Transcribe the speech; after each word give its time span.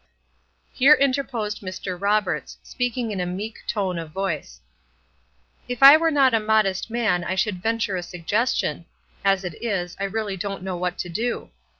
Here 0.73 0.95
interposed 0.95 1.61
Mr. 1.61 1.95
Roberts, 2.01 2.57
speaking 2.63 3.11
in 3.11 3.19
a 3.21 3.27
meek 3.27 3.57
tone 3.67 3.99
of 3.99 4.09
voice: 4.09 4.59
"If 5.67 5.83
I 5.83 5.95
were 5.95 6.09
not 6.09 6.33
a 6.33 6.39
modest 6.39 6.89
man 6.89 7.23
I 7.23 7.35
should 7.35 7.61
venture 7.61 7.97
a 7.97 8.01
suggestion; 8.01 8.87
as 9.23 9.43
it 9.43 9.53
is, 9.63 9.95
I 9.99 10.05
really 10.05 10.37
don't 10.37 10.63
know 10.63 10.75
what 10.75 10.97
to 10.97 11.09
do." 11.09 11.51